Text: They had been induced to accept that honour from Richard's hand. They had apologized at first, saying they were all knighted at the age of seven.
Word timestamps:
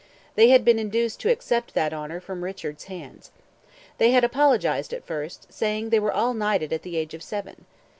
They 0.33 0.49
had 0.49 0.65
been 0.65 0.79
induced 0.79 1.19
to 1.19 1.29
accept 1.31 1.75
that 1.75 1.93
honour 1.93 2.19
from 2.19 2.43
Richard's 2.43 2.85
hand. 2.85 3.29
They 3.99 4.09
had 4.09 4.23
apologized 4.23 4.93
at 4.95 5.05
first, 5.05 5.53
saying 5.53 5.91
they 5.91 5.99
were 5.99 6.11
all 6.11 6.33
knighted 6.33 6.73
at 6.73 6.81
the 6.81 6.97
age 6.97 7.13
of 7.13 7.21
seven. 7.21 7.65